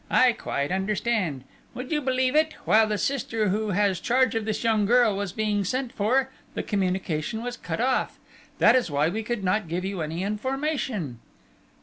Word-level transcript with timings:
I 0.09 0.31
quite 0.31 0.71
understand. 0.71 1.43
Would 1.75 1.91
you 1.91 2.01
believe 2.01 2.33
it, 2.35 2.53
while 2.65 2.87
the 2.87 2.97
sister, 2.97 3.49
who 3.49 3.69
has 3.69 3.99
charge 3.99 4.33
of 4.33 4.45
this 4.45 4.63
young 4.63 4.87
girl, 4.87 5.15
was 5.15 5.31
being 5.31 5.63
sent 5.63 5.91
for, 5.91 6.31
the 6.55 6.63
communication 6.63 7.43
was 7.43 7.55
cut 7.55 7.79
off. 7.79 8.17
That 8.57 8.75
is 8.75 8.89
why 8.89 9.09
we 9.09 9.21
could 9.21 9.43
not 9.43 9.67
give 9.67 9.85
you 9.85 10.01
any 10.01 10.23
information." 10.23 11.19